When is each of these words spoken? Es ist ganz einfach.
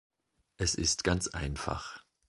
Es 0.57 0.73
ist 0.73 1.03
ganz 1.03 1.27
einfach. 1.27 1.99